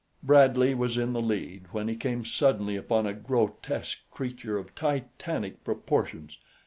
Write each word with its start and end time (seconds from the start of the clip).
Bradley 0.23 0.73
was 0.73 0.97
in 0.97 1.13
the 1.13 1.21
lead 1.21 1.65
when 1.73 1.87
he 1.87 1.95
came 1.95 2.25
suddenly 2.25 2.75
upon 2.75 3.05
a 3.05 3.13
grotesque 3.13 3.99
creature 4.09 4.57
of 4.57 4.73
Titanic 4.73 5.63
proportions. 5.63 6.39